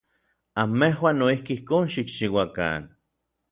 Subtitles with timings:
[0.61, 2.83] Anmejuan noijki ijkon xikchiuakan.